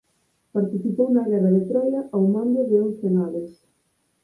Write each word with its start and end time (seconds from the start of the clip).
Participou 0.55 1.07
na 1.11 1.23
guerra 1.29 1.51
de 1.55 1.61
Troia 1.69 2.01
ao 2.13 2.23
mando 2.33 2.61
de 2.69 2.75
once 2.85 3.07
naves. 3.17 3.51